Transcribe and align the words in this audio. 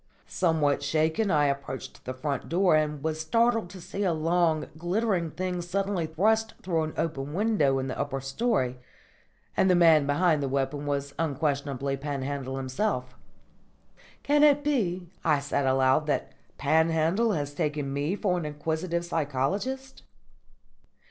_"Somewhat 0.27 0.81
shaken 0.81 1.29
I 1.29 1.45
approached 1.45 2.05
the 2.05 2.13
front 2.15 2.49
door 2.49 2.75
and 2.75 3.03
was 3.03 3.21
startled 3.21 3.69
to 3.69 3.79
see 3.79 4.01
a 4.03 4.13
long, 4.13 4.65
glittering 4.75 5.29
thing 5.29 5.61
suddenly 5.61 6.07
thrust 6.07 6.55
through 6.63 6.85
an 6.85 6.93
open 6.97 7.35
window 7.35 7.77
in 7.77 7.85
the 7.87 7.99
upper 7.99 8.19
storey; 8.19 8.79
and 9.55 9.69
the 9.69 9.75
man 9.75 10.07
behind 10.07 10.41
the 10.41 10.49
weapon 10.49 10.87
was 10.87 11.13
unquestionably 11.19 11.97
Panhandle 11.97 12.57
himself. 12.57 13.15
"Can 14.23 14.43
it 14.43 14.63
be," 14.63 15.11
I 15.23 15.37
said 15.37 15.67
aloud, 15.67 16.07
"that 16.07 16.31
Panhandle 16.57 17.33
has 17.33 17.53
taken 17.53 17.93
me 17.93 18.15
for 18.15 18.39
an 18.39 18.45
inquisitive 18.47 19.05
psychologist?" 19.05 20.01